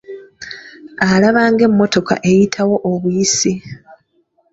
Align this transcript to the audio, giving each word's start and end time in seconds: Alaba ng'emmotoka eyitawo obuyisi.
Alaba 1.09 1.41
ng'emmotoka 1.51 2.13
eyitawo 2.29 2.75
obuyisi. 2.91 3.53